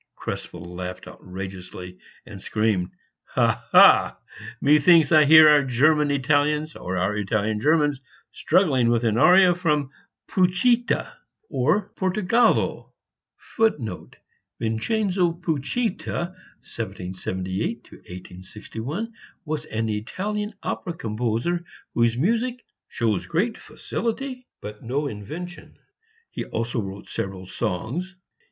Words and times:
Krespel 0.17 0.65
laughed 0.73 1.07
outrageously 1.07 1.99
and 2.25 2.41
screamed: 2.41 2.89
"Ha! 3.35 3.67
ha! 3.71 4.17
methinks 4.59 5.11
I 5.11 5.25
hear 5.25 5.47
our 5.47 5.63
German 5.63 6.09
Italians 6.09 6.75
or 6.75 6.97
our 6.97 7.15
Italian 7.15 7.59
Germans 7.59 8.01
struggling 8.31 8.89
with 8.89 9.03
an 9.03 9.19
aria 9.19 9.53
from 9.53 9.91
Pucitta, 10.27 11.13
[Footnote: 11.51 14.15
Vincenzo 14.59 15.33
Pucitta 15.33 16.31
(1778 16.33 17.91
1861) 17.91 19.13
was 19.45 19.65
an 19.65 19.87
Italian 19.87 20.55
opera 20.63 20.93
composer, 20.93 21.63
whose 21.93 22.17
music 22.17 22.65
"shows 22.87 23.27
great 23.27 23.55
facility, 23.55 24.47
but 24.61 24.81
no 24.81 25.05
invention." 25.05 25.77
He 26.31 26.43
also 26.45 26.81
wrote 26.81 27.07
several 27.07 27.45
songs. 27.45 28.15